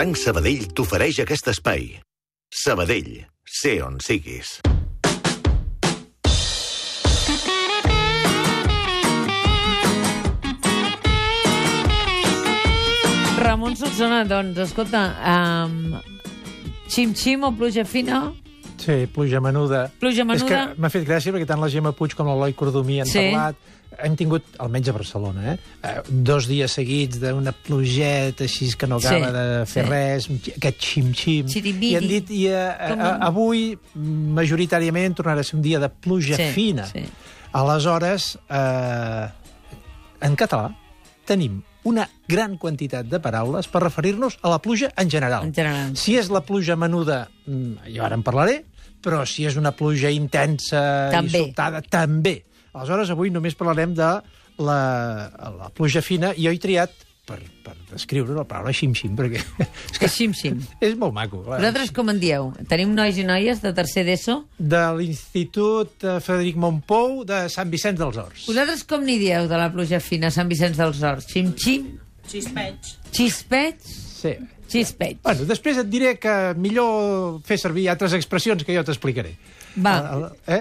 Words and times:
Banc 0.00 0.16
Sabadell 0.16 0.62
t'ofereix 0.72 1.18
aquest 1.20 1.50
espai. 1.50 1.82
Sabadell, 2.56 3.18
sé 3.44 3.74
on 3.84 3.98
siguis. 4.00 4.54
Ramon 13.44 13.76
Solsona, 13.76 14.22
doncs, 14.24 14.62
escolta, 14.64 15.04
um, 15.34 15.98
xim-xim 16.88 17.44
o 17.44 17.52
pluja 17.52 17.84
fina? 17.84 18.30
Sí, 18.80 19.04
pluja 19.12 19.40
menuda. 19.44 19.90
Pluja 20.00 20.22
És 20.24 20.26
menuda? 20.26 20.46
que 20.74 20.80
m'ha 20.80 20.88
fet 20.90 21.04
gràcia 21.06 21.32
perquè 21.34 21.46
tant 21.46 21.60
la 21.60 21.68
Gemma 21.68 21.92
Puig 21.92 22.14
com 22.16 22.26
l'Eloi 22.30 22.54
Cordomí 22.56 23.00
han 23.02 23.06
Sí. 23.10 23.26
parlat. 23.30 23.56
Hem 24.00 24.14
tingut, 24.16 24.44
almenys 24.62 24.88
a 24.88 24.92
Barcelona, 24.94 25.52
eh? 25.52 25.56
eh, 25.82 26.00
dos 26.08 26.46
dies 26.48 26.70
seguits 26.72 27.18
d'una 27.20 27.50
plugeta 27.52 28.44
així 28.46 28.70
que 28.78 28.86
no 28.86 28.96
acaba 28.96 29.26
Sí, 29.26 29.32
de 29.34 29.66
fer 29.66 29.84
sí. 29.84 29.90
res, 29.90 30.28
aquest 30.56 30.78
xim-xim. 30.80 31.50
I 31.90 31.96
han 31.98 32.06
dit, 32.08 32.30
i, 32.30 32.46
eh, 32.46 32.76
Com 32.88 33.00
eh, 33.00 33.16
avui, 33.28 33.64
majoritàriament, 34.38 35.16
tornarà 35.18 35.40
a 35.40 35.44
ser 35.44 35.56
un 35.58 35.62
dia 35.62 35.78
de 35.82 35.88
pluja 35.90 36.36
Sí, 36.36 36.48
fina. 36.54 36.86
sí. 36.86 37.02
Aleshores, 37.52 38.38
eh, 38.48 39.28
en 40.22 40.36
català, 40.36 40.70
tenim 41.26 41.60
una 41.84 42.08
gran 42.28 42.56
quantitat 42.60 43.08
de 43.08 43.20
paraules 43.22 43.68
per 43.70 43.82
referir-nos 43.84 44.38
a 44.42 44.52
la 44.52 44.60
pluja 44.62 44.90
en 45.00 45.10
general. 45.10 45.46
En 45.46 45.54
general. 45.54 45.96
Si 45.96 46.16
és 46.20 46.30
la 46.32 46.42
pluja 46.44 46.76
menuda, 46.76 47.28
mm, 47.46 47.90
jo 47.94 48.04
ara 48.04 48.18
en 48.18 48.24
parlaré, 48.26 48.64
però 49.00 49.24
si 49.26 49.46
és 49.48 49.56
una 49.56 49.72
pluja 49.72 50.10
intensa 50.12 51.10
També. 51.12 51.38
i 51.38 51.46
sobtada, 51.46 51.80
també. 51.82 52.42
Aleshores, 52.72 53.10
avui 53.10 53.30
només 53.30 53.56
parlarem 53.58 53.94
de 53.94 54.10
la, 54.60 54.80
la 55.58 55.70
pluja 55.74 56.02
fina, 56.02 56.34
i 56.36 56.44
jo 56.44 56.52
he 56.52 56.60
triat 56.60 56.92
per, 57.30 57.38
per 57.62 57.76
descriure 57.92 58.34
la 58.34 58.42
paraula 58.50 58.72
xim-xim, 58.74 59.14
perquè 59.18 59.38
és 59.38 60.00
que 60.02 60.08
xim-xim. 60.10 60.58
és 60.88 60.96
molt 60.98 61.14
maco. 61.14 61.44
clar. 61.46 61.60
Vosaltres 61.62 61.92
com 61.94 62.10
en 62.10 62.18
dieu? 62.22 62.50
Tenim 62.70 62.90
nois 62.98 63.16
i 63.22 63.24
noies 63.28 63.62
de 63.62 63.70
tercer 63.76 64.02
d'ESO? 64.08 64.40
De 64.58 64.82
l'Institut 64.98 66.02
eh, 66.02 66.16
Frederic 66.24 66.58
Montpou 66.58 67.20
de 67.28 67.44
Sant 67.54 67.70
Vicenç 67.70 68.00
dels 68.02 68.18
Horts. 68.18 68.48
Vosaltres 68.50 68.82
com 68.90 69.06
n'hi 69.06 69.18
dieu 69.22 69.46
de 69.50 69.60
la 69.62 69.70
pluja 69.72 70.02
fina 70.02 70.28
a 70.28 70.34
Sant 70.34 70.50
Vicenç 70.50 70.76
dels 70.80 70.98
Horts? 71.06 71.30
Xim-xim? 71.30 71.86
Xispeig. 72.30 72.90
Xispets? 73.14 73.94
Sí. 74.20 74.34
Xispets. 74.70 75.22
Bueno, 75.24 75.46
després 75.50 75.80
et 75.82 75.88
diré 75.90 76.12
que 76.22 76.34
millor 76.58 77.40
fer 77.46 77.56
servir 77.58 77.88
altres 77.90 78.12
expressions 78.18 78.62
que 78.66 78.74
jo 78.76 78.84
t'explicaré. 78.86 79.32
Va. 79.82 79.96
El- 80.14 80.28
Eh? 80.58 80.60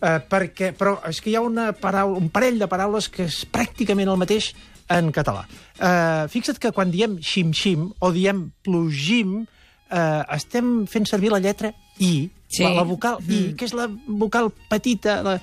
Eh, 0.00 0.16
perquè, 0.32 0.70
però 0.72 0.94
és 1.10 1.18
que 1.20 1.28
hi 1.28 1.34
ha 1.36 1.42
una 1.44 1.74
paraula, 1.76 2.16
un 2.16 2.30
parell 2.32 2.56
de 2.58 2.64
paraules 2.72 3.10
que 3.12 3.26
és 3.28 3.42
pràcticament 3.52 4.08
el 4.08 4.16
mateix 4.16 4.46
en 4.90 5.12
català. 5.14 5.46
Eh, 5.78 6.26
fixa't 6.32 6.58
que 6.60 6.72
quan 6.76 6.90
diem 6.90 7.18
xim-xim 7.22 7.88
o 8.00 8.10
diem 8.12 8.50
plugim, 8.66 9.46
eh, 9.90 10.22
estem 10.36 10.84
fent 10.90 11.06
servir 11.08 11.30
la 11.32 11.40
lletra 11.40 11.72
I, 12.00 12.30
Sí. 12.50 12.64
la, 12.64 12.70
la 12.80 12.82
vocal 12.82 13.18
I, 13.28 13.52
Mm. 13.52 13.56
que 13.56 13.64
és 13.66 13.72
la 13.74 13.86
vocal 14.08 14.48
petita. 14.68 15.20
La, 15.22 15.36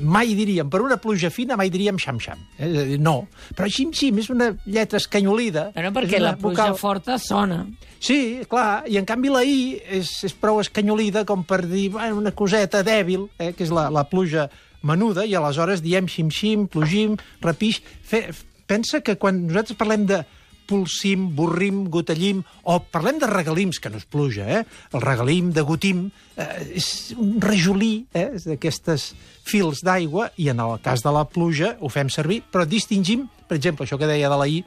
mai 0.00 0.34
diríem, 0.36 0.68
per 0.70 0.80
una 0.82 0.96
pluja 0.98 1.30
fina, 1.30 1.56
mai 1.56 1.70
diríem 1.70 1.96
xam-xam. 1.98 2.38
Eh? 2.58 2.96
No. 3.00 3.26
Però 3.56 3.66
xim-xim 3.66 4.18
és 4.18 4.28
una 4.30 4.52
lletra 4.66 4.98
escanyolida. 4.98 5.72
És 5.74 5.90
perquè 5.92 6.20
la 6.20 6.36
pluja 6.36 6.68
vocal- 6.68 6.76
forta 6.78 7.18
sona. 7.18 7.66
Sí, 7.98 8.42
clar, 8.48 8.84
i 8.86 8.98
en 8.98 9.04
canvi 9.04 9.28
la 9.32 9.42
I 9.42 9.80
és, 9.88 10.22
és 10.22 10.32
prou 10.34 10.60
escanyolida 10.60 11.24
com 11.24 11.42
per 11.44 11.66
dir 11.66 11.90
bueno, 11.90 12.16
una 12.18 12.30
coseta 12.32 12.84
dèbil, 12.84 13.28
eh, 13.38 13.52
que 13.54 13.64
és 13.64 13.70
la, 13.70 13.88
la 13.90 14.04
pluja 14.08 14.48
menuda, 14.82 15.24
i 15.26 15.34
aleshores 15.34 15.82
diem 15.82 16.06
xim-xim, 16.06 16.68
plugim, 16.68 17.16
rapix... 17.40 17.80
Fe, 18.04 18.28
pensa 18.66 19.02
que 19.04 19.16
quan 19.20 19.46
nosaltres 19.46 19.78
parlem 19.78 20.06
de 20.08 20.24
pulsim, 20.66 21.28
borrim, 21.36 21.84
gotellim, 21.90 22.42
o 22.66 22.78
parlem 22.90 23.20
de 23.22 23.28
regalims, 23.30 23.78
que 23.78 23.90
no 23.90 24.00
és 24.00 24.06
pluja, 24.10 24.46
eh? 24.50 24.62
el 24.92 25.02
regalim 25.04 25.52
de 25.54 25.62
gotim, 25.62 26.08
eh, 26.34 26.48
és 26.80 26.88
un 27.14 27.36
rajolí 27.42 28.06
eh? 28.10 28.32
d'aquestes 28.42 29.12
fils 29.46 29.84
d'aigua, 29.86 30.32
i 30.42 30.50
en 30.50 30.62
el 30.64 30.80
cas 30.82 31.06
de 31.06 31.12
la 31.14 31.22
pluja 31.30 31.76
ho 31.78 31.90
fem 31.92 32.10
servir, 32.10 32.42
però 32.50 32.66
distingim, 32.66 33.28
per 33.46 33.60
exemple, 33.60 33.86
això 33.86 33.98
que 34.00 34.10
deia 34.10 34.32
de 34.32 34.40
la 34.40 34.48
I, 34.50 34.64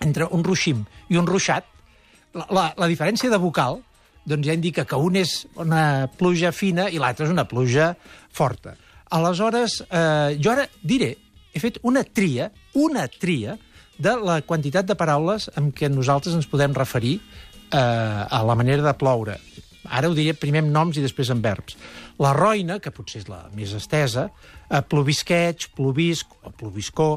entre 0.00 0.28
un 0.32 0.44
ruixim 0.46 0.86
i 1.12 1.20
un 1.20 1.28
ruixat, 1.28 1.68
la, 2.32 2.46
la, 2.48 2.64
la 2.78 2.88
diferència 2.90 3.30
de 3.32 3.40
vocal 3.40 3.82
doncs 4.28 4.44
ja 4.46 4.56
indica 4.56 4.84
que 4.84 4.96
un 5.00 5.16
és 5.16 5.46
una 5.56 6.08
pluja 6.18 6.52
fina 6.52 6.88
i 6.92 7.00
l'altre 7.00 7.24
és 7.26 7.32
una 7.32 7.46
pluja 7.48 7.94
forta. 8.34 8.74
Aleshores, 9.16 9.80
eh, 9.88 10.36
jo 10.36 10.52
ara 10.52 10.66
diré, 10.84 11.14
he 11.52 11.62
fet 11.62 11.78
una 11.82 12.04
tria, 12.04 12.50
una 12.74 13.06
tria 13.08 13.56
de 13.98 14.14
la 14.22 14.40
quantitat 14.46 14.86
de 14.86 14.96
paraules 14.98 15.48
amb 15.58 15.74
què 15.74 15.90
nosaltres 15.90 16.36
ens 16.38 16.46
podem 16.50 16.74
referir 16.76 17.18
eh, 17.18 17.78
a 17.78 18.42
la 18.46 18.56
manera 18.58 18.84
de 18.84 18.94
ploure. 18.98 19.38
Ara 19.88 20.10
ho 20.10 20.14
diré 20.14 20.34
primer 20.36 20.62
amb 20.64 20.72
noms 20.74 20.98
i 20.98 21.04
després 21.04 21.30
amb 21.32 21.44
verbs. 21.44 21.78
La 22.22 22.34
roina, 22.36 22.78
que 22.82 22.92
potser 22.94 23.22
és 23.22 23.28
la 23.30 23.46
més 23.56 23.72
estesa, 23.74 24.28
eh, 24.68 24.82
plovisqueig, 24.82 25.70
plovisc 25.76 26.38
o 26.44 26.52
ploviscó, 26.52 27.10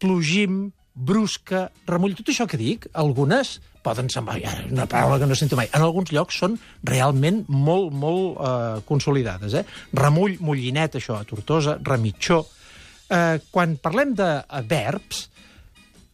plogim, 0.00 0.70
brusca, 0.94 1.68
remull, 1.88 2.16
tot 2.18 2.32
això 2.32 2.46
que 2.50 2.58
dic, 2.60 2.88
algunes 2.98 3.58
poden 3.80 4.10
semblar 4.12 4.36
una 4.68 4.84
paraula 4.90 5.18
que 5.18 5.28
no 5.28 5.36
sento 5.38 5.56
mai. 5.56 5.70
En 5.72 5.84
alguns 5.86 6.12
llocs 6.12 6.36
són 6.42 6.58
realment 6.84 7.44
molt, 7.48 7.94
molt 7.96 8.36
eh, 8.36 8.80
consolidades. 8.88 9.56
Eh? 9.56 9.64
Remull, 9.96 10.36
mollinet, 10.44 10.98
això, 11.00 11.16
a 11.16 11.28
Tortosa, 11.28 11.78
remitjó. 11.84 12.42
Eh, 13.10 13.40
quan 13.50 13.74
parlem 13.82 14.14
de 14.14 14.28
eh, 14.38 14.62
verbs, 14.70 15.26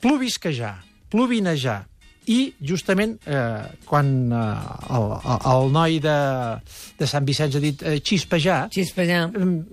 plovisquejar, 0.01 0.79
plovinejar, 1.13 1.83
i 2.27 2.39
justament 2.59 3.15
eh, 3.23 3.67
quan 3.87 4.09
eh, 4.35 4.95
el, 4.97 5.05
el, 5.37 5.69
noi 5.75 6.01
de, 6.03 6.17
de 6.99 7.07
Sant 7.07 7.27
Vicenç 7.27 7.59
ha 7.59 7.63
dit 7.63 7.85
eh, 7.87 7.99
xispejar, 8.03 8.67
Xispejar. 8.75 9.29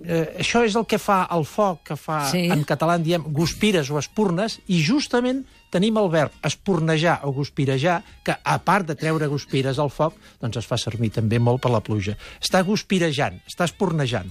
eh, 0.06 0.22
això 0.44 0.62
és 0.66 0.76
el 0.78 0.86
que 0.86 1.00
fa 1.02 1.24
el 1.34 1.46
foc, 1.48 1.82
que 1.90 1.98
fa, 1.98 2.20
sí. 2.30 2.44
en 2.54 2.62
català 2.68 2.98
en 3.00 3.06
diem 3.06 3.26
guspires 3.34 3.90
o 3.90 3.98
espurnes, 3.98 4.60
i 4.70 4.78
justament 4.86 5.42
tenim 5.74 5.98
el 5.98 6.10
verb 6.12 6.34
espurnejar 6.46 7.20
o 7.26 7.32
guspirejar, 7.34 7.98
que 8.22 8.36
a 8.38 8.58
part 8.62 8.86
de 8.86 8.94
treure 8.98 9.26
guspires 9.26 9.80
al 9.82 9.90
foc, 9.90 10.14
doncs 10.42 10.62
es 10.62 10.70
fa 10.70 10.78
servir 10.78 11.10
també 11.16 11.42
molt 11.42 11.64
per 11.64 11.74
la 11.74 11.82
pluja. 11.82 12.14
Està 12.38 12.62
guspirejant, 12.62 13.40
està 13.50 13.66
espurnejant. 13.66 14.30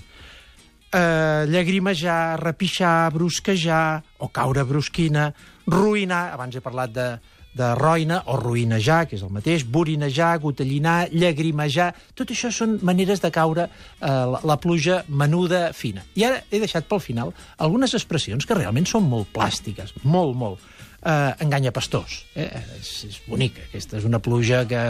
Eh, 0.94 1.46
llagrimejar, 1.50 2.38
repixar, 2.38 3.10
brusquejar, 3.14 4.04
o 4.22 4.28
caure 4.30 4.62
brusquina, 4.64 5.32
ruïnar, 5.66 6.28
abans 6.36 6.54
he 6.54 6.62
parlat 6.62 6.92
de, 6.94 7.06
de 7.58 7.70
roina, 7.80 8.20
o 8.30 8.36
ruïnejar, 8.38 9.08
que 9.10 9.18
és 9.18 9.24
el 9.26 9.32
mateix, 9.34 9.64
borinejar, 9.66 10.36
gotellinar, 10.44 11.08
llagrimejar... 11.10 11.88
Tot 12.14 12.30
això 12.30 12.52
són 12.54 12.76
maneres 12.86 13.24
de 13.24 13.32
caure 13.34 13.66
eh, 13.66 14.12
la, 14.46 14.58
pluja 14.62 15.00
menuda, 15.10 15.72
fina. 15.74 16.06
I 16.14 16.28
ara 16.30 16.44
he 16.52 16.62
deixat 16.62 16.86
pel 16.90 17.02
final 17.02 17.34
algunes 17.58 17.98
expressions 17.98 18.46
que 18.46 18.58
realment 18.58 18.86
són 18.90 19.10
molt 19.10 19.34
plàstiques, 19.34 19.96
molt, 20.04 20.38
molt. 20.38 20.70
Eh, 21.02 21.34
enganya 21.44 21.74
pastors. 21.74 22.22
Eh? 22.38 22.52
És, 22.78 22.94
és 23.10 23.18
bonica. 23.26 23.66
Aquesta 23.66 23.98
és 23.98 24.06
una 24.06 24.22
pluja 24.22 24.62
que 24.70 24.84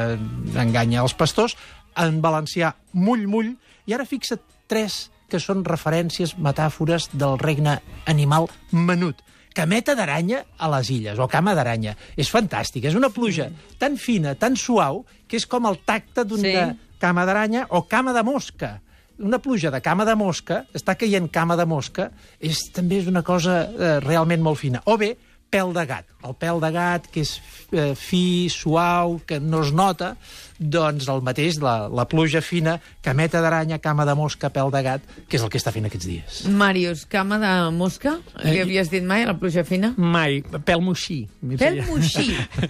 enganya 0.59 0.99
els 1.07 1.15
pastors. 1.15 1.55
En 1.95 2.19
valencià, 2.19 2.75
mull, 2.91 3.23
mull. 3.23 3.55
I 3.87 3.95
ara 3.95 4.03
fixa't 4.07 4.43
tres 4.67 5.05
que 5.29 5.39
són 5.39 5.63
referències, 5.65 6.35
metàfores 6.37 7.09
del 7.13 7.37
regne 7.39 7.79
animal 8.05 8.47
menut. 8.71 9.21
Cameta 9.53 9.93
d'aranya 9.93 10.43
a 10.57 10.69
les 10.73 10.89
illes, 10.89 11.19
o 11.21 11.27
cama 11.29 11.53
d'aranya. 11.53 11.95
És 12.17 12.31
fantàstic, 12.33 12.85
és 12.89 12.95
una 12.97 13.11
pluja 13.13 13.51
tan 13.77 13.97
fina, 14.01 14.33
tan 14.35 14.55
suau, 14.57 15.03
que 15.27 15.37
és 15.37 15.45
com 15.45 15.65
el 15.69 15.77
tacte 15.85 16.25
d'una 16.25 16.41
Sí. 16.71 16.79
cama 16.99 17.25
d'aranya 17.25 17.67
o 17.69 17.83
cama 17.87 18.13
de 18.13 18.23
mosca. 18.23 18.79
Una 19.19 19.37
pluja 19.37 19.69
de 19.69 19.79
cama 19.81 20.05
de 20.05 20.15
mosca, 20.15 20.65
està 20.73 20.95
caient 20.97 21.29
cama 21.29 21.55
de 21.55 21.65
mosca, 21.65 22.11
és, 22.39 22.71
també 22.73 22.97
és 22.97 23.07
una 23.07 23.21
cosa 23.21 23.69
eh, 23.69 23.99
realment 23.99 24.41
molt 24.41 24.57
fina. 24.57 24.81
O 24.85 24.97
bé, 24.97 25.17
pèl 25.53 25.69
de 25.75 25.83
gat. 25.89 26.09
El 26.25 26.33
pèl 26.39 26.57
de 26.63 26.69
gat, 26.73 27.05
que 27.13 27.21
és 27.21 27.35
eh, 27.75 27.91
fi, 27.99 28.47
suau, 28.49 29.19
que 29.27 29.37
no 29.43 29.59
es 29.61 29.69
nota, 29.75 30.13
doncs 30.57 31.07
el 31.11 31.19
mateix, 31.25 31.57
la, 31.61 31.89
la 31.91 32.05
pluja 32.07 32.39
fina, 32.45 32.77
cameta 33.03 33.41
d'aranya, 33.43 33.77
cama 33.83 34.05
de 34.07 34.13
mosca, 34.15 34.49
pèl 34.53 34.71
de 34.73 34.81
gat, 34.85 35.05
que 35.27 35.35
és 35.37 35.43
el 35.43 35.51
que 35.51 35.59
està 35.59 35.73
fent 35.75 35.85
aquests 35.89 36.07
dies. 36.07 36.37
Màrius, 36.47 37.03
cama 37.11 37.37
de 37.41 37.51
mosca? 37.75 38.15
Eh, 38.39 38.53
Què 38.53 38.61
havies 38.63 38.89
dit 38.93 39.03
mai, 39.05 39.25
a 39.27 39.31
la 39.33 39.35
pluja 39.41 39.65
fina? 39.67 39.91
Mai. 39.97 40.39
Pèl 40.65 40.81
moixí. 40.85 41.19
Pèl 41.59 41.81
moixí. 41.89 42.29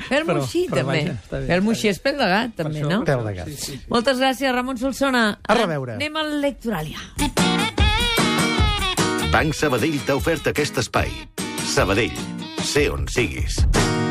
Pèl 0.10 0.26
Però- 0.30 0.40
moixí, 0.42 0.66
però 0.72 0.82
també. 0.82 1.04
vaja, 1.04 1.18
està 1.22 1.40
bé, 1.44 1.48
Pèl 1.54 1.64
moixí 1.70 1.92
és 1.94 2.02
pèl 2.04 2.18
de 2.20 2.32
gat, 2.36 2.56
també, 2.60 2.82
això- 2.82 2.90
no? 2.92 3.04
Pèl 3.08 3.24
de 3.30 3.36
gat. 3.38 3.70
Moltes 3.94 4.18
gràcies, 4.24 4.52
Ramon 4.58 4.82
Solsona. 4.82 5.26
A 5.46 5.60
reveure. 5.62 6.00
Anem 6.02 6.18
al 6.24 6.36
Lectoralia. 6.42 7.00
Banc 9.34 9.56
Sabadell 9.58 9.96
t'ha 10.06 10.16
ofert 10.20 10.46
aquest 10.52 10.78
espai. 10.78 11.10
Sabadell, 11.74 12.14
sé 12.64 12.90
on 12.90 13.08
siguis. 13.08 14.04